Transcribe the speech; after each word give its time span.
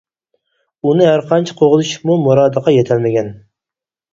ئۇنى 0.91 1.05
ھەر 1.09 1.21
قانچە 1.33 1.55
قوغلىشىپمۇ 1.61 2.15
مۇرادىغا 2.25 2.75
يېتەلمىگەن. 2.79 3.31